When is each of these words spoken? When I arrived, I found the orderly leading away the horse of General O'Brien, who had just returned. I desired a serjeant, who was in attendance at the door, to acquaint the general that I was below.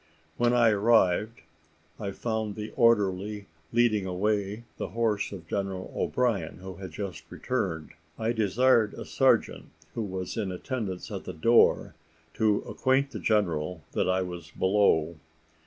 When 0.37 0.51
I 0.51 0.71
arrived, 0.71 1.41
I 1.99 2.09
found 2.09 2.55
the 2.55 2.71
orderly 2.75 3.45
leading 3.71 4.07
away 4.07 4.63
the 4.77 4.87
horse 4.87 5.31
of 5.31 5.47
General 5.47 5.93
O'Brien, 5.95 6.57
who 6.57 6.77
had 6.77 6.89
just 6.89 7.29
returned. 7.31 7.91
I 8.17 8.31
desired 8.31 8.95
a 8.95 9.05
serjeant, 9.05 9.69
who 9.93 10.01
was 10.01 10.37
in 10.37 10.51
attendance 10.51 11.11
at 11.11 11.25
the 11.25 11.33
door, 11.33 11.93
to 12.33 12.61
acquaint 12.61 13.11
the 13.11 13.19
general 13.19 13.83
that 13.91 14.09
I 14.09 14.23
was 14.23 14.49
below. 14.49 15.17